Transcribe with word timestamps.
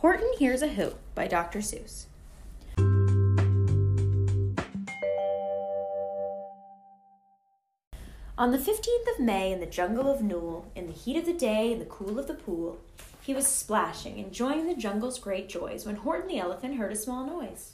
Horton 0.00 0.30
Hears 0.38 0.62
a 0.62 0.68
Who 0.68 0.92
by 1.16 1.26
Dr. 1.26 1.58
Seuss. 1.58 2.06
On 8.38 8.52
the 8.52 8.58
15th 8.58 9.12
of 9.12 9.18
May 9.18 9.50
in 9.50 9.58
the 9.58 9.66
jungle 9.66 10.08
of 10.08 10.22
Nool, 10.22 10.70
in 10.76 10.86
the 10.86 10.92
heat 10.92 11.16
of 11.16 11.26
the 11.26 11.32
day 11.32 11.72
and 11.72 11.80
the 11.80 11.86
cool 11.86 12.16
of 12.20 12.28
the 12.28 12.34
pool, 12.34 12.78
he 13.20 13.34
was 13.34 13.48
splashing, 13.48 14.20
enjoying 14.20 14.68
the 14.68 14.76
jungle's 14.76 15.18
great 15.18 15.48
joys, 15.48 15.84
when 15.84 15.96
Horton 15.96 16.28
the 16.28 16.38
elephant 16.38 16.76
heard 16.76 16.92
a 16.92 16.96
small 16.96 17.26
noise. 17.26 17.72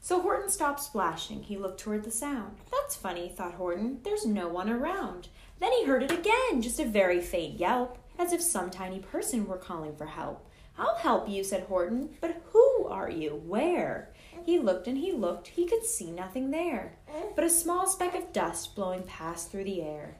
So 0.00 0.20
Horton 0.20 0.50
stopped 0.50 0.78
splashing. 0.78 1.42
He 1.42 1.56
looked 1.56 1.80
toward 1.80 2.04
the 2.04 2.12
sound. 2.12 2.58
That's 2.70 2.94
funny, 2.94 3.30
thought 3.30 3.54
Horton. 3.54 3.98
There's 4.04 4.24
no 4.24 4.46
one 4.46 4.70
around. 4.70 5.26
Then 5.58 5.72
he 5.72 5.86
heard 5.86 6.04
it 6.04 6.12
again, 6.12 6.62
just 6.62 6.78
a 6.78 6.84
very 6.84 7.20
faint 7.20 7.58
yelp, 7.58 7.98
as 8.16 8.32
if 8.32 8.42
some 8.42 8.70
tiny 8.70 9.00
person 9.00 9.48
were 9.48 9.58
calling 9.58 9.96
for 9.96 10.06
help. 10.06 10.44
I'll 10.78 10.96
help 10.96 11.28
you, 11.28 11.42
said 11.42 11.64
Horton. 11.64 12.10
But 12.20 12.42
who 12.52 12.86
are 12.86 13.10
you? 13.10 13.42
Where? 13.46 14.12
He 14.44 14.58
looked 14.58 14.86
and 14.86 14.96
he 14.96 15.12
looked. 15.12 15.48
He 15.48 15.66
could 15.66 15.84
see 15.84 16.10
nothing 16.10 16.50
there, 16.50 16.96
but 17.34 17.44
a 17.44 17.50
small 17.50 17.86
speck 17.86 18.14
of 18.14 18.32
dust 18.32 18.74
blowing 18.74 19.02
past 19.02 19.50
through 19.50 19.64
the 19.64 19.82
air. 19.82 20.16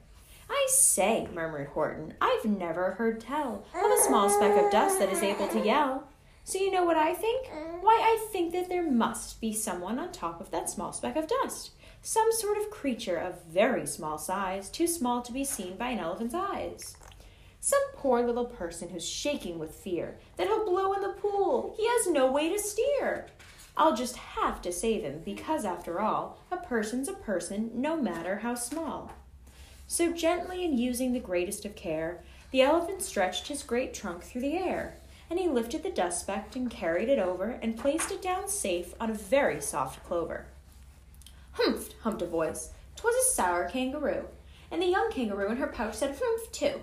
I 0.49 0.67
say, 0.69 1.27
murmured 1.33 1.69
Horton, 1.69 2.15
I've 2.19 2.45
never 2.45 2.91
heard 2.91 3.21
tell 3.21 3.65
of 3.73 3.91
a 3.91 4.03
small 4.03 4.29
speck 4.29 4.63
of 4.63 4.71
dust 4.71 4.99
that 4.99 5.11
is 5.11 5.23
able 5.23 5.47
to 5.47 5.65
yell. 5.65 6.07
So 6.43 6.57
you 6.57 6.71
know 6.71 6.83
what 6.83 6.97
I 6.97 7.13
think? 7.13 7.47
Why, 7.81 7.99
I 8.01 8.27
think 8.31 8.53
that 8.53 8.69
there 8.69 8.89
must 8.89 9.39
be 9.39 9.53
someone 9.53 9.99
on 9.99 10.11
top 10.11 10.41
of 10.41 10.49
that 10.51 10.69
small 10.69 10.91
speck 10.91 11.15
of 11.15 11.27
dust. 11.27 11.71
Some 12.01 12.31
sort 12.31 12.57
of 12.57 12.71
creature 12.71 13.17
of 13.17 13.43
very 13.43 13.85
small 13.85 14.17
size, 14.17 14.69
too 14.69 14.87
small 14.87 15.21
to 15.21 15.31
be 15.31 15.43
seen 15.43 15.75
by 15.75 15.89
an 15.89 15.99
elephant's 15.99 16.33
eyes. 16.33 16.95
Some 17.59 17.81
poor 17.93 18.21
little 18.21 18.45
person 18.45 18.89
who's 18.89 19.07
shaking 19.07 19.59
with 19.59 19.75
fear 19.75 20.17
that 20.37 20.47
he'll 20.47 20.65
blow 20.65 20.93
in 20.93 21.01
the 21.01 21.09
pool. 21.09 21.73
He 21.77 21.85
has 21.87 22.07
no 22.07 22.31
way 22.31 22.49
to 22.49 22.59
steer. 22.59 23.27
I'll 23.75 23.95
just 23.95 24.15
have 24.17 24.61
to 24.61 24.71
save 24.71 25.03
him 25.03 25.21
because, 25.23 25.65
after 25.65 25.99
all, 25.99 26.39
a 26.51 26.57
person's 26.57 27.07
a 27.07 27.13
person 27.13 27.71
no 27.73 27.95
matter 27.95 28.37
how 28.37 28.55
small. 28.55 29.11
So, 29.87 30.13
gently 30.13 30.63
and 30.63 30.79
using 30.79 31.13
the 31.13 31.19
greatest 31.19 31.65
of 31.65 31.75
care, 31.75 32.23
the 32.51 32.61
elephant 32.61 33.01
stretched 33.01 33.47
his 33.47 33.63
great 33.63 33.93
trunk 33.93 34.23
through 34.23 34.41
the 34.41 34.57
air, 34.57 34.97
and 35.29 35.39
he 35.39 35.47
lifted 35.47 35.83
the 35.83 35.89
dust 35.89 36.21
speck 36.21 36.55
and 36.55 36.69
carried 36.69 37.09
it 37.09 37.19
over 37.19 37.59
and 37.61 37.77
placed 37.77 38.11
it 38.11 38.21
down 38.21 38.47
safe 38.47 38.93
on 38.99 39.09
a 39.09 39.13
very 39.13 39.61
soft 39.61 40.03
clover. 40.05 40.45
Humph! 41.53 41.89
hummed 42.01 42.21
a 42.21 42.25
voice. 42.25 42.71
'Twas 42.95 43.15
a 43.15 43.31
sour 43.31 43.69
kangaroo, 43.69 44.27
and 44.71 44.81
the 44.81 44.87
young 44.87 45.11
kangaroo 45.11 45.51
in 45.51 45.57
her 45.57 45.67
pouch 45.67 45.95
said 45.95 46.17
humph 46.21 46.51
too. 46.51 46.81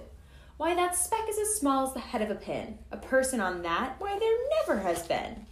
Why, 0.57 0.75
that 0.75 0.97
speck 0.97 1.29
is 1.29 1.39
as 1.39 1.57
small 1.57 1.87
as 1.87 1.93
the 1.93 2.01
head 2.01 2.23
of 2.23 2.31
a 2.31 2.35
pin. 2.35 2.79
A 2.91 2.97
person 2.97 3.41
on 3.41 3.63
that? 3.63 3.97
Why, 3.99 4.19
there 4.19 4.39
never 4.61 4.81
has 4.81 5.07
been. 5.07 5.45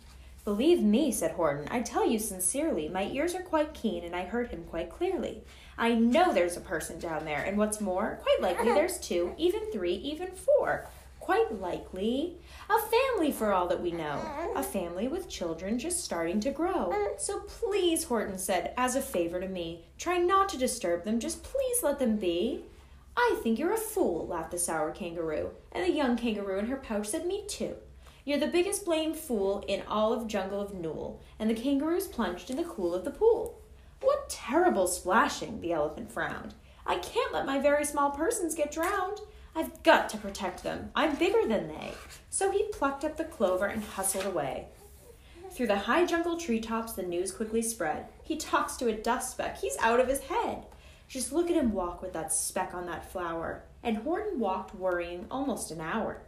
Believe 0.44 0.82
me, 0.82 1.10
said 1.10 1.32
Horton, 1.32 1.68
I 1.70 1.80
tell 1.80 2.06
you 2.06 2.18
sincerely, 2.18 2.88
my 2.88 3.04
ears 3.04 3.34
are 3.34 3.42
quite 3.42 3.74
keen 3.74 4.04
and 4.04 4.14
I 4.14 4.24
heard 4.24 4.48
him 4.48 4.64
quite 4.64 4.90
clearly. 4.90 5.42
I 5.76 5.94
know 5.94 6.32
there's 6.32 6.56
a 6.56 6.60
person 6.60 6.98
down 6.98 7.24
there, 7.24 7.42
and 7.42 7.58
what's 7.58 7.80
more, 7.80 8.20
quite 8.22 8.40
likely 8.40 8.68
uh-huh. 8.68 8.74
there's 8.74 8.98
two, 8.98 9.34
even 9.36 9.72
three, 9.72 9.94
even 9.94 10.32
four. 10.32 10.86
Quite 11.18 11.58
likely 11.58 12.36
a 12.68 12.78
family 12.78 13.32
for 13.32 13.52
all 13.52 13.66
that 13.68 13.82
we 13.82 13.90
know. 13.90 14.20
A 14.54 14.62
family 14.62 15.08
with 15.08 15.28
children 15.28 15.78
just 15.78 16.04
starting 16.04 16.38
to 16.40 16.50
grow. 16.50 16.92
So 17.16 17.40
please, 17.40 18.04
Horton 18.04 18.36
said, 18.36 18.74
as 18.76 18.94
a 18.94 19.00
favor 19.00 19.40
to 19.40 19.48
me, 19.48 19.86
try 19.96 20.18
not 20.18 20.50
to 20.50 20.58
disturb 20.58 21.04
them, 21.04 21.18
just 21.18 21.42
please 21.42 21.82
let 21.82 21.98
them 21.98 22.16
be. 22.16 22.64
I 23.16 23.38
think 23.42 23.58
you're 23.58 23.72
a 23.72 23.78
fool, 23.78 24.26
laughed 24.26 24.50
the 24.50 24.58
sour 24.58 24.90
kangaroo, 24.90 25.50
and 25.72 25.84
the 25.84 25.90
young 25.90 26.16
kangaroo 26.16 26.58
in 26.58 26.66
her 26.66 26.76
pouch 26.76 27.08
said, 27.08 27.26
Me 27.26 27.44
too. 27.46 27.76
You're 28.24 28.38
the 28.38 28.46
biggest 28.46 28.84
blamed 28.84 29.16
fool 29.16 29.64
in 29.68 29.82
all 29.86 30.12
of 30.12 30.26
jungle 30.26 30.60
of 30.60 30.74
Nool, 30.74 31.20
and 31.38 31.50
the 31.50 31.54
kangaroos 31.54 32.06
plunged 32.06 32.50
in 32.50 32.56
the 32.56 32.64
cool 32.64 32.94
of 32.94 33.04
the 33.04 33.10
pool. 33.10 33.60
What 34.00 34.28
terrible 34.28 34.86
splashing, 34.86 35.60
the 35.60 35.72
elephant 35.72 36.10
frowned. 36.10 36.54
I 36.86 36.96
can't 36.98 37.32
let 37.32 37.46
my 37.46 37.58
very 37.58 37.84
small 37.84 38.10
persons 38.10 38.54
get 38.54 38.72
drowned. 38.72 39.20
I've 39.54 39.82
got 39.82 40.08
to 40.10 40.16
protect 40.16 40.62
them. 40.62 40.90
I'm 40.94 41.16
bigger 41.16 41.46
than 41.46 41.68
they. 41.68 41.92
So 42.30 42.50
he 42.50 42.68
plucked 42.72 43.04
up 43.04 43.16
the 43.16 43.24
clover 43.24 43.66
and 43.66 43.84
hustled 43.84 44.26
away. 44.26 44.66
Through 45.50 45.68
the 45.68 45.78
high 45.78 46.04
jungle 46.04 46.36
treetops, 46.36 46.92
the 46.94 47.02
news 47.02 47.30
quickly 47.30 47.62
spread. 47.62 48.06
He 48.22 48.36
talks 48.36 48.76
to 48.76 48.88
a 48.88 48.92
dust 48.92 49.32
speck. 49.32 49.58
He's 49.58 49.76
out 49.78 50.00
of 50.00 50.08
his 50.08 50.20
head. 50.20 50.66
Just 51.08 51.32
look 51.32 51.50
at 51.50 51.56
him 51.56 51.72
walk 51.72 52.02
with 52.02 52.12
that 52.14 52.32
speck 52.32 52.74
on 52.74 52.86
that 52.86 53.10
flower. 53.10 53.64
And 53.82 53.98
Horton 53.98 54.40
walked 54.40 54.74
worrying 54.74 55.26
almost 55.30 55.70
an 55.70 55.80
hour. 55.80 56.22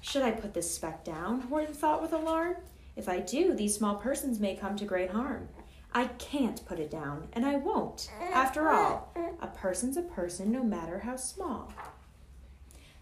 Should 0.00 0.22
I 0.22 0.30
put 0.32 0.54
this 0.54 0.74
speck 0.74 1.04
down? 1.04 1.42
Horton 1.42 1.74
thought 1.74 2.02
with 2.02 2.12
alarm. 2.12 2.56
If 2.96 3.08
I 3.08 3.20
do, 3.20 3.54
these 3.54 3.74
small 3.76 3.96
persons 3.96 4.40
may 4.40 4.54
come 4.54 4.76
to 4.76 4.84
great 4.84 5.10
harm. 5.10 5.48
I 5.94 6.06
can't 6.06 6.64
put 6.64 6.78
it 6.78 6.90
down, 6.90 7.28
and 7.32 7.44
I 7.44 7.56
won't. 7.56 8.10
After 8.32 8.70
all, 8.70 9.12
a 9.40 9.46
person's 9.46 9.96
a 9.96 10.02
person 10.02 10.50
no 10.50 10.64
matter 10.64 11.00
how 11.00 11.16
small. 11.16 11.72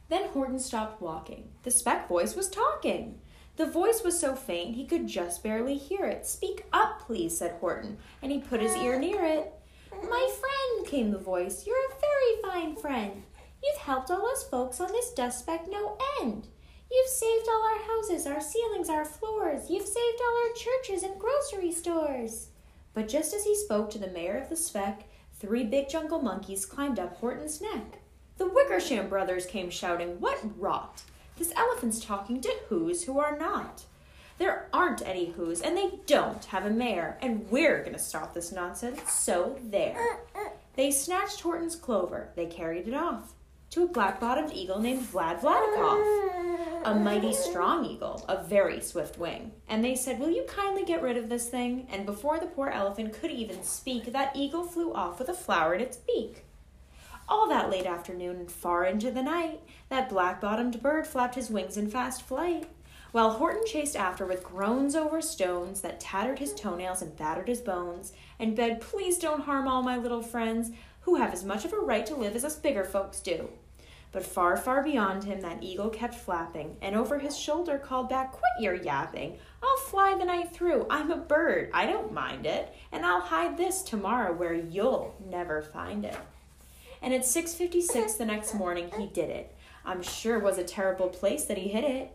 Then 0.09 0.29
Horton 0.31 0.59
stopped 0.59 1.01
walking. 1.01 1.51
The 1.63 1.71
speck 1.71 2.09
voice 2.09 2.35
was 2.35 2.49
talking. 2.49 3.21
The 3.57 3.67
voice 3.67 4.03
was 4.03 4.19
so 4.19 4.35
faint 4.35 4.75
he 4.75 4.87
could 4.87 5.07
just 5.07 5.43
barely 5.43 5.77
hear 5.77 6.05
it. 6.05 6.27
Speak 6.27 6.65
up, 6.73 7.03
please, 7.07 7.39
said 7.39 7.57
Horton, 7.61 7.99
and 8.23 8.33
he 8.33 8.41
put 8.41 8.61
his 8.61 8.75
ear 8.77 8.99
near 8.99 9.25
it. 9.25 9.53
My 10.03 10.31
friend, 10.39 10.87
came 10.87 11.11
the 11.11 11.19
voice, 11.19 11.67
you're 11.67 11.77
a 11.77 12.01
very 12.01 12.43
fine 12.43 12.77
friend. 12.77 13.23
You've 13.63 13.81
helped 13.83 14.11
all 14.11 14.27
us 14.27 14.49
folks 14.49 14.81
on 14.81 14.91
this 14.93 15.13
dust 15.13 15.41
speck 15.41 15.67
no 15.71 15.99
end. 16.21 16.49
You've 16.91 17.09
saved 17.09 17.47
all 17.49 17.63
our 17.63 17.83
houses, 17.83 18.27
our 18.27 18.41
ceilings, 18.41 18.89
our 18.89 19.05
floors. 19.05 19.71
You've 19.71 19.87
saved 19.87 20.21
all 20.21 20.43
our 20.43 20.55
churches 20.55 21.03
and 21.03 21.21
grocery 21.21 21.71
stores. 21.71 22.49
But 22.95 23.09
just 23.09 23.33
as 23.33 23.45
he 23.45 23.55
spoke 23.55 23.91
to 23.91 23.99
the 23.99 24.09
mayor 24.09 24.37
of 24.39 24.49
the 24.49 24.57
speck, 24.57 25.05
three 25.39 25.65
big 25.65 25.89
jungle 25.89 26.21
monkeys 26.21 26.67
climbed 26.67 26.99
up 26.99 27.17
Horton's 27.17 27.61
neck. 27.61 28.01
The 28.39 28.49
Wickersham 28.49 29.09
brothers 29.09 29.47
came 29.47 29.71
shouting, 29.71 30.19
What 30.21 30.41
rot! 30.59 31.03
This 31.37 31.53
elephant's 31.55 32.05
talking 32.05 32.41
to 32.41 32.53
who's 32.69 33.05
who 33.05 33.19
are 33.21 33.39
not. 33.39 33.85
Any 35.11 35.33
who's, 35.33 35.61
and 35.61 35.77
they 35.77 35.91
don't 36.07 36.45
have 36.45 36.65
a 36.65 36.71
mayor, 36.71 37.19
and 37.21 37.45
we're 37.51 37.83
to 37.83 37.99
stop 37.99 38.33
this 38.33 38.53
nonsense, 38.53 39.11
so 39.11 39.59
there. 39.61 40.21
They 40.77 40.93
snatched 40.93 41.41
Horton's 41.41 41.75
clover. 41.75 42.29
They 42.37 42.47
carried 42.47 42.87
it 42.87 42.95
off 42.95 43.33
to 43.71 43.83
a 43.83 43.89
black 43.89 44.21
bottomed 44.21 44.53
eagle 44.53 44.79
named 44.79 45.03
Vlad 45.03 45.41
Vladikoff, 45.41 46.83
a 46.85 46.95
mighty 46.95 47.33
strong 47.33 47.85
eagle, 47.85 48.25
a 48.29 48.45
very 48.45 48.81
swift 48.81 49.19
wing. 49.19 49.51
And 49.69 49.85
they 49.85 49.97
said, 49.97 50.21
Will 50.21 50.31
you 50.31 50.45
kindly 50.45 50.85
get 50.85 51.03
rid 51.03 51.17
of 51.17 51.29
this 51.29 51.49
thing? 51.49 51.89
And 51.91 52.07
before 52.07 52.39
the 52.39 52.47
poor 52.47 52.69
elephant 52.69 53.13
could 53.13 53.33
even 53.33 53.65
speak, 53.65 54.13
that 54.13 54.37
eagle 54.37 54.63
flew 54.63 54.95
off 54.95 55.19
with 55.19 55.29
a 55.29 55.35
flower 55.35 55.75
in 55.75 55.81
its 55.81 55.97
beak. 55.97 56.45
All 57.29 57.49
that 57.49 57.69
late 57.69 57.87
afternoon 57.87 58.37
and 58.37 58.51
far 58.51 58.85
into 58.85 59.11
the 59.11 59.23
night, 59.25 59.61
that 59.89 60.09
black 60.09 60.41
bottomed 60.41 60.81
bird 60.81 61.09
flapped 61.09 61.35
his 61.35 61.51
wings 61.51 61.77
in 61.77 61.91
fast 61.91 62.23
flight 62.23 62.69
while 63.13 63.31
Horton 63.31 63.65
chased 63.67 63.97
after 63.97 64.25
with 64.25 64.45
groans 64.45 64.95
over 64.95 65.21
stones 65.21 65.81
that 65.81 66.01
tattered 66.01 66.39
his 66.39 66.55
toenails 66.55 67.03
and 67.03 67.17
battered 67.17 67.49
his 67.49 67.61
bones, 67.61 68.13
and 68.39 68.57
begged, 68.57 68.81
Please 68.81 69.19
don't 69.19 69.43
harm 69.43 69.67
all 69.67 69.83
my 69.83 69.97
little 69.97 70.23
friends, 70.23 70.71
who 71.03 71.17
have 71.17 71.33
as 71.33 71.45
much 71.45 71.65
of 71.65 71.73
a 71.73 71.79
right 71.79 72.07
to 72.07 72.15
live 72.15 72.37
as 72.37 72.45
us 72.45 72.57
bigger 72.57 72.85
folks 72.85 73.21
do. 73.21 73.49
But 74.13 74.27
far, 74.27 74.57
far 74.57 74.83
beyond 74.83 75.25
him, 75.25 75.41
that 75.41 75.63
eagle 75.63 75.89
kept 75.89 76.15
flapping, 76.15 76.77
and 76.83 76.97
over 76.97 77.19
his 77.19 77.39
shoulder 77.39 77.79
called 77.79 78.09
back, 78.09 78.33
Quit 78.33 78.53
your 78.61 78.75
yapping! 78.75 79.39
I'll 79.63 79.77
fly 79.77 80.17
the 80.19 80.25
night 80.25 80.53
through. 80.53 80.87
I'm 80.91 81.11
a 81.11 81.17
bird. 81.17 81.71
I 81.73 81.87
don't 81.87 82.13
mind 82.13 82.47
it. 82.47 82.75
And 82.93 83.05
I'll 83.05 83.21
hide 83.21 83.57
this 83.57 83.83
tomorrow 83.83 84.33
where 84.33 84.55
you'll 84.55 85.15
never 85.29 85.63
find 85.63 86.05
it. 86.05 86.17
And 87.03 87.15
at 87.15 87.23
6.56 87.23 88.17
the 88.17 88.27
next 88.27 88.55
morning, 88.55 88.91
he 88.99 89.07
did 89.07 89.31
it. 89.31 89.55
I'm 89.85 90.03
sure 90.03 90.37
it 90.39 90.45
was 90.45 90.59
a 90.59 90.65
terrible 90.65 91.09
place 91.09 91.45
that 91.45 91.59
he 91.59 91.69
hid 91.69 91.85
it. 91.85 92.13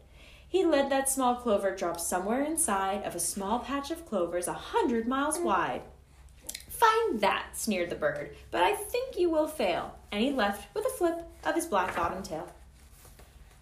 He 0.56 0.64
let 0.64 0.90
that 0.90 1.10
small 1.10 1.36
clover 1.36 1.76
drop 1.76 2.00
somewhere 2.00 2.42
inside 2.42 3.04
of 3.04 3.14
a 3.14 3.20
small 3.20 3.60
patch 3.60 3.92
of 3.92 4.06
clovers 4.06 4.48
a 4.48 4.54
hundred 4.54 5.06
miles 5.06 5.38
mm. 5.38 5.44
wide. 5.44 5.82
Find 6.70 7.20
that, 7.20 7.48
sneered 7.58 7.90
the 7.90 7.98
bird, 7.98 8.34
but 8.52 8.64
I 8.64 8.74
think 8.74 9.20
you 9.20 9.30
will 9.30 9.50
fail. 9.50 10.00
And 10.14 10.24
he 10.24 10.32
left 10.32 10.74
with 10.74 10.86
a 10.86 10.98
flip 10.98 11.28
of 11.44 11.56
his 11.56 11.66
black 11.66 11.94
bottom 11.94 12.24
tail. 12.24 12.48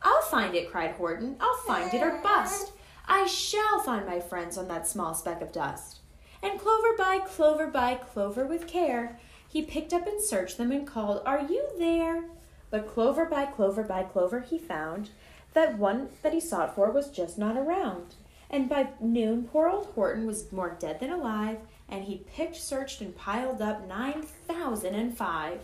I'll 0.03 0.21
find 0.21 0.53
it, 0.53 0.69
cried 0.69 0.91
Horton. 0.91 1.35
I'll 1.39 1.57
find 1.65 1.91
it 1.91 2.03
or 2.03 2.19
bust. 2.21 2.73
I 3.07 3.25
shall 3.25 3.79
find 3.79 4.06
my 4.06 4.19
friends 4.19 4.56
on 4.56 4.68
that 4.68 4.88
small 4.88 5.15
speck 5.15 5.41
of 5.41 5.51
dust. 5.51 6.01
And 6.44 6.59
clover 6.59 6.95
by 6.95 7.21
clover 7.25 7.65
by 7.65 7.95
clover 7.95 8.45
with 8.45 8.68
care, 8.68 9.18
he 9.50 9.63
picked 9.63 9.94
up 9.94 10.06
and 10.06 10.21
searched 10.21 10.59
them 10.59 10.71
and 10.71 10.85
called, 10.85 11.23
Are 11.25 11.41
you 11.41 11.69
there? 11.79 12.25
But 12.69 12.88
clover 12.88 13.25
by 13.25 13.47
clover 13.47 13.81
by 13.81 14.03
clover 14.03 14.41
he 14.41 14.59
found 14.59 15.09
that 15.53 15.77
one 15.77 16.09
that 16.21 16.33
he 16.33 16.39
sought 16.39 16.75
for 16.75 16.91
was 16.91 17.09
just 17.09 17.38
not 17.38 17.57
around. 17.57 18.15
And 18.50 18.69
by 18.69 18.89
noon, 19.00 19.45
poor 19.51 19.67
old 19.67 19.88
Horton 19.95 20.25
was 20.25 20.51
more 20.51 20.77
dead 20.79 21.00
than 21.00 21.09
alive, 21.09 21.57
and 21.89 22.05
he 22.05 22.25
picked, 22.35 22.55
searched, 22.55 23.01
and 23.01 23.15
piled 23.15 23.61
up 23.61 23.88
9,005. 23.88 25.59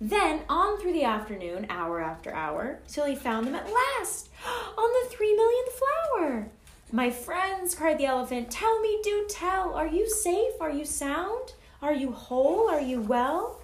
Then 0.00 0.40
on 0.48 0.80
through 0.80 0.94
the 0.94 1.04
afternoon, 1.04 1.66
hour 1.68 2.00
after 2.00 2.32
hour, 2.32 2.78
till 2.88 3.04
he 3.04 3.14
found 3.14 3.46
them 3.46 3.54
at 3.54 3.70
last 3.70 4.30
on 4.78 4.90
the 4.90 5.10
three 5.10 5.34
millionth 5.34 5.78
flower. 5.78 6.48
My 6.90 7.10
friends, 7.10 7.74
cried 7.74 7.98
the 7.98 8.06
elephant, 8.06 8.50
tell 8.50 8.80
me, 8.80 9.00
do 9.04 9.26
tell. 9.28 9.74
Are 9.74 9.86
you 9.86 10.08
safe? 10.08 10.54
Are 10.60 10.70
you 10.70 10.84
sound? 10.84 11.52
Are 11.82 11.92
you 11.94 12.12
whole? 12.12 12.68
Are 12.68 12.80
you 12.80 13.00
well? 13.00 13.62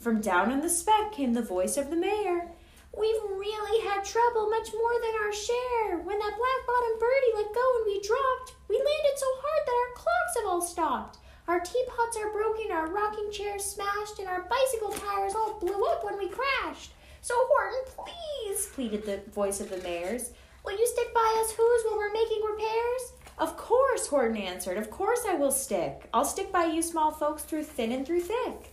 From 0.00 0.20
down 0.20 0.50
in 0.50 0.62
the 0.62 0.70
speck 0.70 1.12
came 1.12 1.34
the 1.34 1.42
voice 1.42 1.76
of 1.76 1.90
the 1.90 1.96
mayor. 1.96 2.48
We've 2.96 3.22
really 3.28 3.86
had 3.86 4.04
trouble, 4.04 4.48
much 4.48 4.72
more 4.72 4.96
than 5.00 5.20
our 5.22 5.32
share. 5.32 5.98
When 6.00 6.18
that 6.18 6.38
black 6.40 6.60
bottom 6.66 6.98
birdie 6.98 7.36
let 7.36 7.54
go 7.54 7.66
and 7.76 7.86
we 7.86 8.00
dropped, 8.00 8.56
we 8.68 8.76
landed 8.76 9.16
so 9.16 9.26
hard 9.36 9.62
that 9.66 9.80
our 9.82 9.94
clocks 9.94 10.36
have 10.36 10.46
all 10.46 10.62
stopped. 10.62 11.18
Our 11.46 11.60
teapots 11.60 12.16
are 12.16 12.32
broken, 12.32 12.72
our 12.72 12.88
rocking 12.88 13.30
chairs 13.30 13.64
smashed, 13.64 14.18
and 14.18 14.28
our 14.28 14.48
bicycle 14.48 14.90
tires 14.90 15.34
all 15.34 15.60
blew 15.60 15.84
up 15.86 16.04
when 16.04 16.18
we 16.18 16.28
crashed. 16.28 16.92
So, 17.20 17.34
Horton, 17.36 17.82
please, 17.96 18.66
pleaded 18.66 19.04
the 19.04 19.30
voice 19.30 19.60
of 19.60 19.68
the 19.68 19.78
mayor's, 19.78 20.32
will 20.64 20.78
you 20.78 20.86
stick 20.86 21.12
by 21.12 21.42
us 21.44 21.52
who's 21.52 21.82
while 21.84 21.98
we're 21.98 22.12
making 22.12 22.42
repairs? 22.42 23.12
Of 23.38 23.56
course, 23.56 24.06
Horton 24.06 24.38
answered. 24.38 24.78
Of 24.78 24.90
course 24.90 25.24
I 25.28 25.34
will 25.34 25.52
stick. 25.52 26.08
I'll 26.14 26.24
stick 26.24 26.50
by 26.50 26.64
you 26.64 26.80
small 26.80 27.10
folks 27.10 27.42
through 27.42 27.64
thin 27.64 27.92
and 27.92 28.06
through 28.06 28.22
thick. 28.22 28.72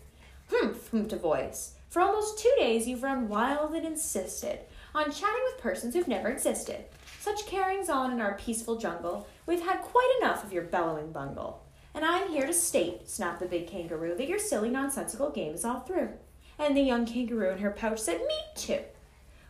Humph, 0.50 0.90
humphed 0.92 1.14
a 1.14 1.18
voice. 1.18 1.76
For 1.94 2.02
almost 2.02 2.40
two 2.40 2.52
days 2.58 2.88
you've 2.88 3.04
run 3.04 3.30
wild 3.30 3.76
and 3.76 3.86
insisted 3.86 4.62
on 4.96 5.12
chatting 5.12 5.44
with 5.46 5.62
persons 5.62 5.94
who've 5.94 6.08
never 6.08 6.28
existed. 6.30 6.86
Such 7.20 7.46
carryings 7.46 7.88
on 7.88 8.12
in 8.12 8.20
our 8.20 8.34
peaceful 8.34 8.78
jungle, 8.78 9.28
we've 9.46 9.62
had 9.62 9.84
quite 9.84 10.18
enough 10.20 10.44
of 10.44 10.52
your 10.52 10.64
bellowing 10.64 11.12
bungle. 11.12 11.64
And 11.94 12.04
I'm 12.04 12.30
here 12.30 12.48
to 12.48 12.54
state, 12.54 13.08
snapped 13.08 13.42
the 13.42 13.46
big 13.46 13.68
kangaroo, 13.68 14.16
that 14.16 14.28
your 14.28 14.40
silly 14.40 14.72
nonsensical 14.72 15.30
game 15.30 15.54
is 15.54 15.64
all 15.64 15.82
through. 15.82 16.10
And 16.58 16.76
the 16.76 16.82
young 16.82 17.06
kangaroo 17.06 17.52
in 17.52 17.60
her 17.60 17.70
pouch 17.70 18.00
said, 18.00 18.22
Me 18.22 18.40
too. 18.56 18.80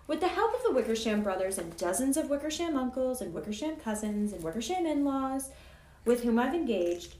With 0.06 0.20
the 0.20 0.28
help 0.28 0.54
of 0.54 0.64
the 0.64 0.74
Wickersham 0.74 1.24
brothers 1.24 1.58
and 1.58 1.78
dozens 1.78 2.18
of 2.18 2.30
Wickersham 2.30 2.76
uncles 2.76 3.22
and 3.22 3.34
Wickersham 3.34 3.78
cousins 3.78 4.34
and 4.34 4.44
Wickersham 4.44 4.86
in 4.86 5.06
laws 5.06 5.52
with 6.04 6.24
whom 6.24 6.38
I've 6.38 6.54
engaged, 6.54 7.16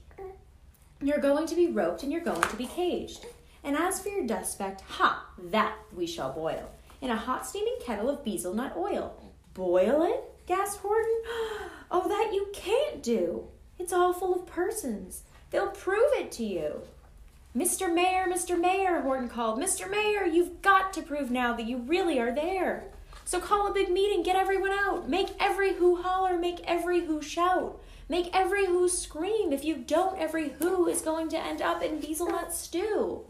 you're 1.00 1.16
going 1.16 1.46
to 1.46 1.54
be 1.54 1.68
roped 1.68 2.02
and 2.02 2.12
you're 2.12 2.20
going 2.20 2.42
to 2.42 2.56
be 2.56 2.66
caged. 2.66 3.24
And 3.64 3.76
as 3.76 4.00
for 4.00 4.10
your 4.10 4.26
dust 4.26 4.52
speck, 4.52 4.82
ha, 4.82 5.26
that 5.50 5.76
we 5.96 6.06
shall 6.06 6.32
boil 6.32 6.70
in 7.00 7.10
a 7.10 7.16
hot 7.16 7.46
steaming 7.46 7.78
kettle 7.80 8.10
of 8.10 8.24
beezle 8.24 8.54
nut 8.54 8.74
oil. 8.76 9.14
Boil 9.54 10.02
it? 10.04 10.22
gasped 10.46 10.82
Horton. 10.82 11.22
Oh, 11.90 12.08
that 12.08 12.32
you 12.32 12.48
can't 12.52 13.04
do. 13.04 13.44
It's 13.78 13.92
all 13.92 14.12
full 14.12 14.34
of 14.34 14.46
persons. 14.46 15.22
They'll 15.50 15.68
prove 15.68 16.12
it 16.14 16.32
to 16.32 16.44
you. 16.44 16.80
Mr. 17.56 17.92
Mayor, 17.92 18.24
Mr. 18.26 18.58
Mayor, 18.60 19.02
Horton 19.02 19.28
called. 19.28 19.60
Mr. 19.60 19.88
Mayor, 19.88 20.24
you've 20.24 20.60
got 20.60 20.92
to 20.94 21.02
prove 21.02 21.30
now 21.30 21.54
that 21.54 21.66
you 21.66 21.78
really 21.78 22.18
are 22.18 22.34
there. 22.34 22.86
So 23.24 23.38
call 23.38 23.68
a 23.68 23.72
big 23.72 23.90
meeting, 23.90 24.24
get 24.24 24.34
everyone 24.34 24.72
out. 24.72 25.08
Make 25.08 25.36
every 25.38 25.74
who 25.74 26.02
holler, 26.02 26.36
make 26.36 26.60
every 26.64 27.04
who 27.04 27.22
shout. 27.22 27.80
Make 28.08 28.28
every 28.34 28.66
who 28.66 28.88
scream. 28.88 29.52
If 29.52 29.64
you 29.64 29.76
don't, 29.76 30.18
every 30.18 30.48
who 30.48 30.88
is 30.88 31.00
going 31.00 31.28
to 31.28 31.38
end 31.38 31.62
up 31.62 31.80
in 31.80 32.00
beezlenut 32.00 32.50
stew. 32.50 33.24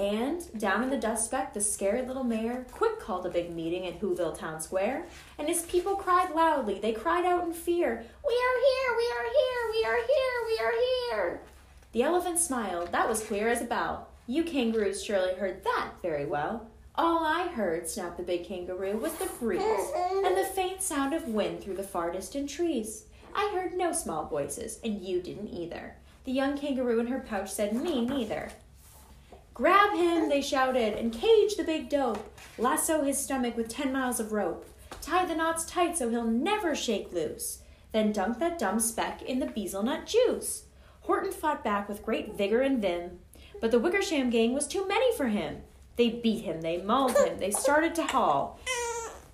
And 0.00 0.40
down 0.58 0.82
in 0.82 0.88
the 0.88 0.96
dust 0.96 1.26
speck, 1.26 1.52
the 1.52 1.60
scared 1.60 2.08
little 2.08 2.24
mayor 2.24 2.64
quick 2.72 2.98
called 2.98 3.26
a 3.26 3.28
big 3.28 3.54
meeting 3.54 3.84
in 3.84 3.98
Whoville 3.98 4.36
Town 4.36 4.58
Square, 4.58 5.04
and 5.38 5.46
his 5.46 5.60
people 5.64 5.94
cried 5.94 6.34
loudly. 6.34 6.78
They 6.78 6.92
cried 6.92 7.26
out 7.26 7.44
in 7.44 7.52
fear, 7.52 8.02
We 8.26 8.34
are 8.34 8.58
here, 8.64 8.96
we 8.96 9.12
are 9.12 9.28
here, 9.28 9.70
we 9.70 9.84
are 9.84 10.06
here, 10.06 10.46
we 10.46 10.58
are 10.64 10.72
here. 10.80 11.40
The 11.92 12.02
elephant 12.02 12.38
smiled. 12.38 12.92
That 12.92 13.10
was 13.10 13.22
clear 13.22 13.48
as 13.48 13.60
a 13.60 13.66
bell. 13.66 14.08
You 14.26 14.42
kangaroos 14.42 15.04
surely 15.04 15.34
heard 15.34 15.62
that 15.64 15.90
very 16.00 16.24
well. 16.24 16.70
All 16.94 17.22
I 17.26 17.48
heard, 17.48 17.86
snapped 17.86 18.16
the 18.16 18.22
big 18.22 18.46
kangaroo, 18.46 18.96
was 18.96 19.12
the 19.16 19.28
breeze 19.38 19.60
and 20.24 20.34
the 20.34 20.48
faint 20.54 20.80
sound 20.80 21.12
of 21.12 21.28
wind 21.28 21.60
through 21.60 21.76
the 21.76 21.82
far 21.82 22.10
distant 22.10 22.48
trees. 22.48 23.04
I 23.34 23.50
heard 23.52 23.74
no 23.74 23.92
small 23.92 24.24
voices, 24.24 24.80
and 24.82 25.02
you 25.02 25.20
didn't 25.20 25.48
either. 25.48 25.96
The 26.24 26.32
young 26.32 26.56
kangaroo 26.56 27.00
in 27.00 27.08
her 27.08 27.20
pouch 27.20 27.50
said, 27.50 27.74
Me 27.74 28.06
neither. 28.06 28.50
Grab 29.60 29.94
him, 29.94 30.30
they 30.30 30.40
shouted, 30.40 30.94
and 30.94 31.12
cage 31.12 31.54
the 31.54 31.64
big 31.64 31.90
dope. 31.90 32.34
Lasso 32.56 33.02
his 33.02 33.18
stomach 33.18 33.58
with 33.58 33.68
ten 33.68 33.92
miles 33.92 34.18
of 34.18 34.32
rope. 34.32 34.66
Tie 35.02 35.26
the 35.26 35.34
knots 35.34 35.66
tight 35.66 35.98
so 35.98 36.08
he'll 36.08 36.24
never 36.24 36.74
shake 36.74 37.12
loose. 37.12 37.58
Then 37.92 38.10
dunk 38.10 38.38
that 38.38 38.58
dumb 38.58 38.80
speck 38.80 39.20
in 39.20 39.38
the 39.38 39.44
beezlenut 39.44 40.06
juice. 40.06 40.62
Horton 41.02 41.30
fought 41.30 41.62
back 41.62 41.90
with 41.90 42.02
great 42.02 42.38
vigor 42.38 42.62
and 42.62 42.80
vim, 42.80 43.18
but 43.60 43.70
the 43.70 43.78
Wickersham 43.78 44.30
gang 44.30 44.54
was 44.54 44.66
too 44.66 44.88
many 44.88 45.14
for 45.14 45.28
him. 45.28 45.58
They 45.96 46.08
beat 46.08 46.42
him, 46.42 46.62
they 46.62 46.78
mauled 46.78 47.18
him, 47.18 47.38
they 47.38 47.50
started 47.50 47.94
to 47.96 48.04
haul 48.04 48.58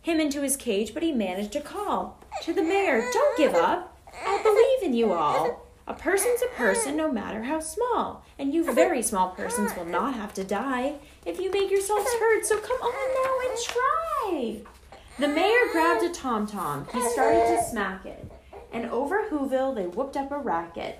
him 0.02 0.18
into 0.18 0.42
his 0.42 0.56
cage, 0.56 0.92
but 0.92 1.04
he 1.04 1.12
managed 1.12 1.52
to 1.52 1.60
call 1.60 2.20
to 2.42 2.52
the 2.52 2.62
mayor, 2.62 3.00
Don't 3.12 3.38
give 3.38 3.54
up. 3.54 3.96
I 4.12 4.42
believe 4.42 4.90
in 4.90 4.96
you 4.96 5.12
all. 5.12 5.65
A 5.88 5.94
person's 5.94 6.42
a 6.42 6.48
person 6.56 6.96
no 6.96 7.12
matter 7.12 7.44
how 7.44 7.60
small, 7.60 8.24
and 8.40 8.52
you 8.52 8.64
very 8.72 9.02
small 9.02 9.30
persons 9.30 9.74
will 9.76 9.84
not 9.84 10.14
have 10.14 10.34
to 10.34 10.42
die 10.42 10.96
if 11.24 11.38
you 11.38 11.50
make 11.50 11.70
yourselves 11.70 12.12
heard, 12.14 12.44
so 12.44 12.58
come 12.58 12.80
on 12.82 13.14
now 13.24 13.50
and 13.50 13.58
try. 13.62 14.76
The 15.18 15.28
mayor 15.28 15.70
grabbed 15.70 16.04
a 16.04 16.10
tom 16.10 16.46
tom. 16.48 16.86
He 16.92 17.00
started 17.10 17.56
to 17.56 17.62
smack 17.62 18.04
it. 18.04 18.30
And 18.72 18.86
over 18.86 19.28
Whoville, 19.30 19.76
they 19.76 19.86
whooped 19.86 20.16
up 20.16 20.32
a 20.32 20.38
racket. 20.38 20.98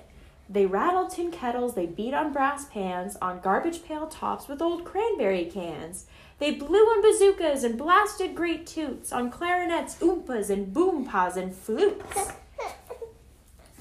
They 0.49 0.65
rattled 0.65 1.09
tin 1.09 1.31
kettles, 1.31 1.75
they 1.75 1.85
beat 1.85 2.13
on 2.13 2.31
brass 2.31 2.65
pans, 2.65 3.17
on 3.21 3.41
garbage 3.41 3.83
pail 3.83 4.07
tops 4.07 4.47
with 4.47 4.61
old 4.61 4.85
cranberry 4.85 5.45
cans. 5.45 6.05
They 6.39 6.51
blew 6.51 6.85
on 6.85 7.01
bazookas 7.01 7.65
and 7.65 7.77
blasted 7.77 8.35
great 8.35 8.65
toots, 8.65 9.11
on 9.11 9.31
clarinets, 9.31 9.95
oompas, 9.95 10.49
and 10.49 10.73
boompas 10.73 11.35
and 11.35 11.53
flutes. 11.53 12.31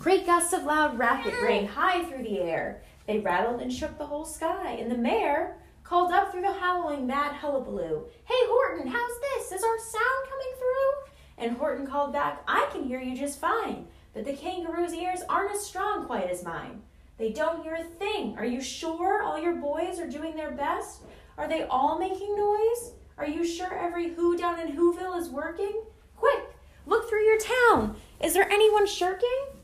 Great 0.07 0.25
gusts 0.25 0.53
of 0.53 0.63
loud 0.63 0.97
racket 0.97 1.35
rang 1.43 1.67
high 1.67 2.05
through 2.05 2.23
the 2.23 2.39
air. 2.39 2.81
They 3.09 3.19
rattled 3.19 3.61
and 3.61 3.73
shook 3.73 3.99
the 3.99 4.07
whole 4.07 4.25
sky, 4.25 4.75
and 4.75 4.89
the 4.89 4.97
mayor 4.97 5.57
called 5.83 6.13
up 6.13 6.31
through 6.31 6.43
the 6.43 6.53
howling 6.53 7.09
mad 7.09 7.33
hullabaloo, 7.33 8.05
Hey 8.25 8.39
Horton, 8.47 8.87
how's 8.87 9.21
this? 9.21 9.51
Is 9.51 9.65
our 9.65 9.79
sound 9.81 10.31
coming 10.31 10.53
through? 10.59 11.45
And 11.45 11.57
Horton 11.57 11.89
called 11.89 12.13
back, 12.13 12.45
I 12.47 12.69
can 12.71 12.85
hear 12.85 13.01
you 13.01 13.17
just 13.17 13.41
fine, 13.41 13.89
but 14.15 14.25
the 14.25 14.35
kangaroo's 14.35 14.95
ears 14.95 15.23
aren't 15.29 15.57
as 15.57 15.67
strong 15.67 16.07
quite 16.07 16.31
as 16.31 16.45
mine. 16.45 16.83
They 17.19 17.33
don't 17.33 17.65
hear 17.65 17.75
a 17.75 17.83
thing. 17.83 18.37
Are 18.39 18.47
you 18.47 18.61
sure 18.61 19.25
all 19.25 19.41
your 19.41 19.57
boys 19.57 19.99
are 19.99 20.09
doing 20.09 20.37
their 20.37 20.53
best? 20.53 21.03
Are 21.37 21.49
they 21.49 21.65
all 21.65 21.99
making 21.99 22.37
noise? 22.37 22.93
Are 23.19 23.27
you 23.27 23.45
sure 23.45 23.77
every 23.77 24.11
who 24.11 24.39
down 24.39 24.61
in 24.61 24.77
Whoville 24.77 25.19
is 25.19 25.31
working? 25.31 25.83
Quick, 26.15 26.45
look 26.87 27.09
through 27.09 27.25
your 27.25 27.41
town. 27.41 27.97
Is 28.21 28.35
there 28.35 28.49
anyone 28.49 28.87
shirking? 28.87 29.56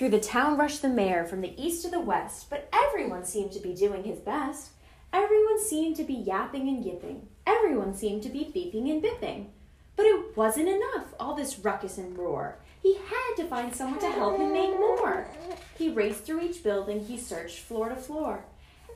Through 0.00 0.08
the 0.08 0.18
town 0.18 0.56
rushed 0.56 0.80
the 0.80 0.88
mayor 0.88 1.26
from 1.26 1.42
the 1.42 1.52
east 1.62 1.82
to 1.82 1.90
the 1.90 2.00
west, 2.00 2.48
but 2.48 2.70
everyone 2.72 3.22
seemed 3.22 3.52
to 3.52 3.60
be 3.60 3.74
doing 3.74 4.02
his 4.02 4.18
best. 4.18 4.70
Everyone 5.12 5.62
seemed 5.62 5.94
to 5.96 6.04
be 6.04 6.14
yapping 6.14 6.68
and 6.68 6.82
yipping. 6.82 7.28
Everyone 7.46 7.92
seemed 7.92 8.22
to 8.22 8.30
be 8.30 8.44
beeping 8.44 8.90
and 8.90 9.02
bipping. 9.02 9.48
But 9.96 10.06
it 10.06 10.34
wasn't 10.34 10.70
enough, 10.70 11.12
all 11.20 11.34
this 11.34 11.58
ruckus 11.58 11.98
and 11.98 12.16
roar. 12.16 12.56
He 12.82 12.94
had 12.94 13.34
to 13.36 13.44
find 13.44 13.74
someone 13.74 14.00
to 14.00 14.10
help 14.10 14.38
him 14.38 14.54
make 14.54 14.70
more. 14.70 15.26
He 15.76 15.90
raced 15.90 16.24
through 16.24 16.40
each 16.40 16.62
building, 16.62 17.04
he 17.04 17.18
searched 17.18 17.58
floor 17.58 17.90
to 17.90 17.94
floor. 17.94 18.46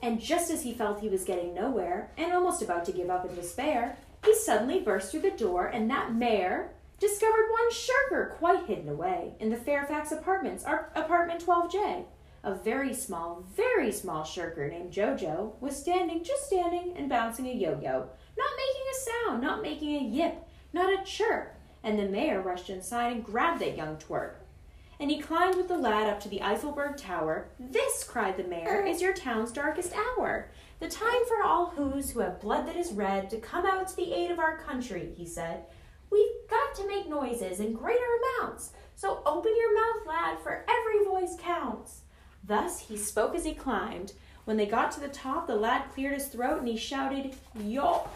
And 0.01 0.19
just 0.19 0.49
as 0.49 0.63
he 0.63 0.73
felt 0.73 1.01
he 1.01 1.09
was 1.09 1.23
getting 1.23 1.53
nowhere, 1.53 2.09
and 2.17 2.33
almost 2.33 2.63
about 2.63 2.83
to 2.85 2.91
give 2.91 3.11
up 3.11 3.29
in 3.29 3.35
despair, 3.35 3.95
he 4.25 4.33
suddenly 4.33 4.79
burst 4.79 5.11
through 5.11 5.21
the 5.21 5.29
door, 5.29 5.67
and 5.67 5.87
that 5.91 6.15
mayor, 6.15 6.71
discovered 6.99 7.49
one 7.49 7.71
shirker 7.71 8.35
quite 8.37 8.65
hidden 8.65 8.89
away 8.89 9.33
in 9.39 9.49
the 9.49 9.57
Fairfax 9.57 10.11
apartments, 10.11 10.63
our 10.63 10.91
apartment 10.95 11.45
12J. 11.45 12.05
A 12.43 12.53
very 12.53 12.93
small, 12.93 13.43
very 13.55 13.91
small 13.91 14.23
shirker 14.23 14.69
named 14.69 14.93
Jojo 14.93 15.59
was 15.59 15.75
standing, 15.75 16.23
just 16.23 16.45
standing, 16.45 16.93
and 16.95 17.09
bouncing 17.09 17.47
a 17.47 17.53
yo 17.53 17.79
yo, 17.81 18.09
not 18.37 18.51
making 18.57 18.85
a 18.91 19.27
sound, 19.27 19.41
not 19.41 19.63
making 19.63 19.95
a 19.95 20.07
yip, 20.07 20.47
not 20.71 20.93
a 20.93 21.03
chirp. 21.03 21.55
And 21.83 21.97
the 21.97 22.07
mayor 22.07 22.41
rushed 22.41 22.69
inside 22.69 23.13
and 23.13 23.25
grabbed 23.25 23.61
that 23.61 23.75
young 23.75 23.97
twerp. 23.97 24.35
And 24.99 25.11
he 25.11 25.19
climbed 25.19 25.55
with 25.55 25.67
the 25.67 25.77
lad 25.77 26.07
up 26.07 26.19
to 26.21 26.29
the 26.29 26.39
Eiffelberg 26.39 26.97
Tower. 26.97 27.49
This, 27.59 28.03
cried 28.03 28.37
the 28.37 28.43
mayor, 28.43 28.85
is 28.85 29.01
your 29.01 29.13
town's 29.13 29.51
darkest 29.51 29.93
hour. 29.93 30.49
The 30.79 30.87
time 30.87 31.25
for 31.27 31.43
all 31.43 31.73
who's 31.75 32.11
who 32.11 32.21
have 32.21 32.39
blood 32.39 32.67
that 32.67 32.75
is 32.75 32.93
red 32.93 33.29
to 33.31 33.37
come 33.37 33.65
out 33.65 33.87
to 33.89 33.95
the 33.95 34.13
aid 34.13 34.31
of 34.31 34.39
our 34.39 34.57
country, 34.57 35.13
he 35.17 35.25
said. 35.25 35.65
We've 36.11 36.47
to 36.75 36.87
make 36.87 37.09
noises 37.09 37.59
in 37.59 37.73
greater 37.73 37.99
amounts. 38.41 38.71
So 38.95 39.21
open 39.25 39.53
your 39.55 39.75
mouth, 39.75 40.07
lad, 40.07 40.39
for 40.39 40.65
every 40.69 41.05
voice 41.05 41.35
counts. 41.39 42.01
Thus 42.43 42.79
he 42.79 42.97
spoke 42.97 43.35
as 43.35 43.45
he 43.45 43.53
climbed. 43.53 44.13
When 44.45 44.57
they 44.57 44.65
got 44.65 44.91
to 44.91 44.99
the 44.99 45.07
top, 45.07 45.47
the 45.47 45.55
lad 45.55 45.91
cleared 45.93 46.13
his 46.13 46.27
throat 46.27 46.59
and 46.59 46.67
he 46.67 46.77
shouted, 46.77 47.35
Yawp! 47.59 48.07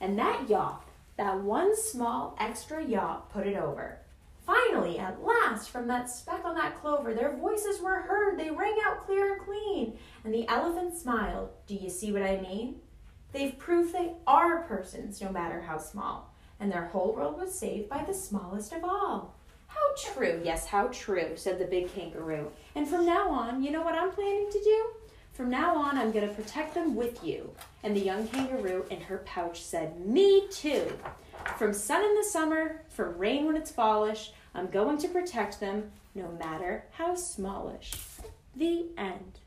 And 0.00 0.18
that 0.18 0.48
yawp, 0.48 0.82
that 1.16 1.40
one 1.40 1.76
small 1.76 2.36
extra 2.38 2.84
yawp, 2.84 3.30
put 3.30 3.46
it 3.46 3.56
over. 3.56 4.00
Finally, 4.44 4.98
at 4.98 5.22
last, 5.24 5.70
from 5.70 5.86
that 5.86 6.10
speck 6.10 6.44
on 6.44 6.54
that 6.56 6.78
clover, 6.80 7.14
their 7.14 7.34
voices 7.36 7.80
were 7.80 8.02
heard. 8.02 8.38
They 8.38 8.50
rang 8.50 8.76
out 8.84 9.06
clear 9.06 9.34
and 9.34 9.42
clean. 9.42 9.98
And 10.24 10.34
the 10.34 10.46
elephant 10.48 10.98
smiled. 10.98 11.50
Do 11.66 11.74
you 11.74 11.88
see 11.88 12.12
what 12.12 12.22
I 12.22 12.40
mean? 12.40 12.76
They've 13.32 13.58
proved 13.58 13.94
they 13.94 14.12
are 14.26 14.64
persons, 14.64 15.22
no 15.22 15.30
matter 15.30 15.62
how 15.62 15.78
small 15.78 16.33
and 16.64 16.72
their 16.72 16.86
whole 16.86 17.12
world 17.12 17.38
was 17.38 17.54
saved 17.54 17.90
by 17.90 18.02
the 18.04 18.14
smallest 18.14 18.72
of 18.72 18.82
all. 18.84 19.34
How 19.66 19.94
true, 19.98 20.40
yes, 20.42 20.64
how 20.64 20.86
true, 20.86 21.32
said 21.36 21.58
the 21.58 21.66
big 21.66 21.94
kangaroo. 21.94 22.50
And 22.74 22.88
from 22.88 23.04
now 23.04 23.28
on, 23.28 23.62
you 23.62 23.70
know 23.70 23.82
what 23.82 23.94
I'm 23.94 24.10
planning 24.12 24.48
to 24.50 24.58
do? 24.64 24.86
From 25.34 25.50
now 25.50 25.76
on, 25.76 25.98
I'm 25.98 26.10
going 26.10 26.26
to 26.26 26.34
protect 26.34 26.72
them 26.72 26.94
with 26.94 27.22
you. 27.22 27.50
And 27.82 27.94
the 27.94 28.00
young 28.00 28.26
kangaroo 28.28 28.86
in 28.88 28.98
her 29.02 29.18
pouch 29.26 29.62
said, 29.62 30.06
Me 30.06 30.48
too. 30.50 30.90
From 31.58 31.74
sun 31.74 32.02
in 32.02 32.14
the 32.14 32.24
summer, 32.24 32.80
from 32.88 33.18
rain 33.18 33.44
when 33.44 33.58
it's 33.58 33.70
fallish, 33.70 34.32
I'm 34.54 34.68
going 34.68 34.96
to 34.98 35.08
protect 35.08 35.60
them, 35.60 35.90
no 36.14 36.30
matter 36.40 36.84
how 36.92 37.14
smallish. 37.14 37.92
The 38.56 38.86
end. 38.96 39.40